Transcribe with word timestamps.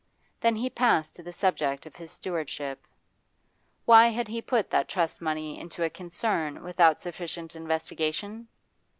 Then 0.39 0.55
he 0.55 0.67
passed 0.67 1.15
to 1.15 1.21
the 1.21 1.31
subject 1.31 1.85
of 1.85 1.95
his 1.95 2.11
stewardship. 2.11 2.87
Why 3.85 4.07
had 4.07 4.27
he 4.27 4.41
put 4.41 4.71
that 4.71 4.87
trust 4.87 5.21
money 5.21 5.59
into 5.59 5.83
a 5.83 5.91
concern 5.91 6.63
without 6.63 6.99
sufficient 6.99 7.55
investigation? 7.55 8.47